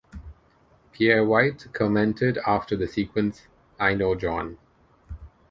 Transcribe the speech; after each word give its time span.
Pierre 0.93 1.23
White 1.23 1.67
commented 1.73 2.39
after 2.39 2.75
the 2.75 2.87
sequence, 2.87 3.45
I 3.79 3.93
know 3.93 4.15
John. 4.15 4.57